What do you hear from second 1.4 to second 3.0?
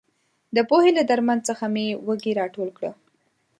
څخه مې وږي راټول کړي.